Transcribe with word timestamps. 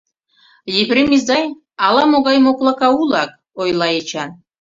—Епрем 0.81 1.09
изай, 1.17 1.45
ала-могай 1.85 2.37
моклака 2.45 2.89
улак,— 3.01 3.31
ойла 3.61 3.87
Эчан. 3.99 4.29